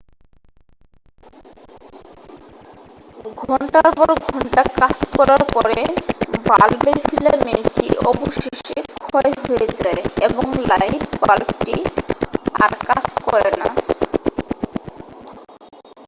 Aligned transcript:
ঘণ্টার 3.41 3.87
পর 3.97 4.09
ঘন্টা 4.25 4.61
কাজ 4.79 4.97
করার 5.15 5.43
পরে 5.53 5.79
বাল্বের 6.47 6.97
ফিলামেন্টটি 7.07 7.85
অবশেষে 8.09 8.77
ক্ষয় 9.01 9.31
হয়ে 9.41 9.67
যায় 9.79 10.01
এবং 10.27 10.45
লাইট 10.69 11.03
বাল্বটি 11.21 11.75
আর 12.55 12.71
কাজ 12.87 13.05
করে 13.25 13.49
না 13.59 13.67